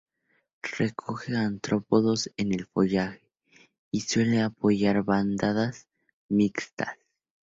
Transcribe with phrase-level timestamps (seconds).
[0.79, 3.21] Recoge artrópodos en el follaje,
[3.91, 5.85] y suele acompañar bandadas
[6.27, 6.97] mixtas.